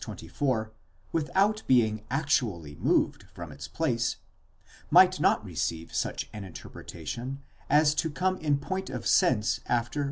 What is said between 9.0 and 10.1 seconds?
sense after v.